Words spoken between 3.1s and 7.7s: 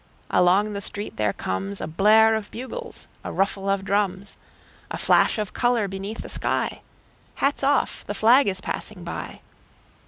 a ruffle of drums,A flash of color beneath the sky:Hats